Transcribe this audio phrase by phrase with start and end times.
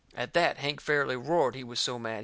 [0.15, 2.19] At that Hank fairly roared, he was so mad.